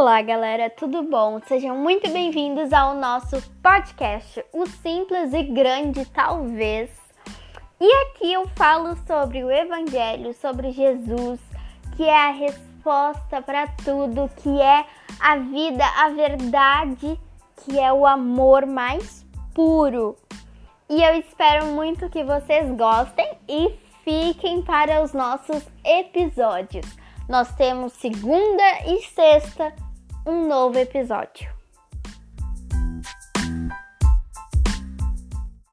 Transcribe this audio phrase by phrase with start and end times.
[0.00, 1.40] Olá, galera, tudo bom?
[1.48, 6.88] Sejam muito bem-vindos ao nosso podcast, o Simples e Grande Talvez.
[7.80, 11.40] E aqui eu falo sobre o Evangelho, sobre Jesus,
[11.96, 14.86] que é a resposta para tudo, que é
[15.18, 17.20] a vida, a verdade,
[17.56, 20.14] que é o amor mais puro.
[20.88, 26.86] E eu espero muito que vocês gostem e fiquem para os nossos episódios.
[27.28, 29.74] Nós temos segunda e sexta
[30.28, 31.57] um novo episódio.